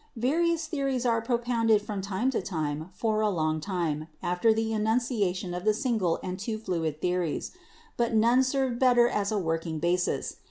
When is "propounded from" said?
1.21-2.01